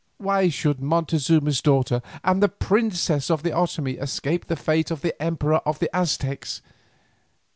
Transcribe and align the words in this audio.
Why 0.17 0.49
should 0.49 0.81
Montezuma's 0.81 1.61
daughter 1.61 2.01
and 2.23 2.41
the 2.41 2.49
princess 2.49 3.29
of 3.29 3.43
the 3.43 3.51
Otomie 3.51 4.01
escape 4.01 4.47
the 4.47 4.55
fate 4.55 4.89
of 4.89 5.01
the 5.01 5.13
emperor 5.21 5.57
of 5.63 5.77
the 5.77 5.95
Aztecs? 5.95 6.63